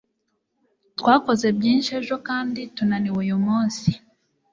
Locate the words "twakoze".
0.99-1.47